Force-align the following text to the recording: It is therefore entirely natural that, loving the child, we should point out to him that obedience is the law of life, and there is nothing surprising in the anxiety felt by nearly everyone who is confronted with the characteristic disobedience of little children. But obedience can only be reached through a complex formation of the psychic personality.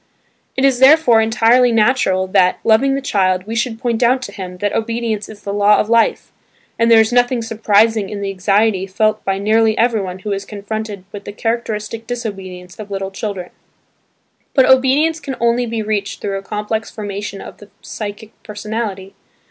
It 0.57 0.65
is 0.65 0.79
therefore 0.79 1.21
entirely 1.21 1.71
natural 1.71 2.25
that, 2.25 2.57
loving 2.63 2.95
the 2.95 3.01
child, 3.03 3.45
we 3.45 3.53
should 3.53 3.77
point 3.77 4.01
out 4.01 4.23
to 4.23 4.31
him 4.31 4.57
that 4.57 4.73
obedience 4.73 5.29
is 5.29 5.43
the 5.43 5.53
law 5.53 5.77
of 5.77 5.91
life, 5.91 6.31
and 6.79 6.89
there 6.89 6.99
is 6.99 7.13
nothing 7.13 7.43
surprising 7.43 8.09
in 8.09 8.19
the 8.19 8.31
anxiety 8.31 8.87
felt 8.87 9.23
by 9.23 9.37
nearly 9.37 9.77
everyone 9.77 10.17
who 10.17 10.31
is 10.31 10.43
confronted 10.43 11.03
with 11.11 11.25
the 11.25 11.31
characteristic 11.31 12.07
disobedience 12.07 12.79
of 12.79 12.89
little 12.89 13.11
children. 13.11 13.51
But 14.55 14.65
obedience 14.65 15.19
can 15.19 15.35
only 15.39 15.67
be 15.67 15.83
reached 15.83 16.19
through 16.19 16.39
a 16.39 16.41
complex 16.41 16.89
formation 16.89 17.39
of 17.39 17.57
the 17.57 17.69
psychic 17.83 18.31
personality. 18.41 19.13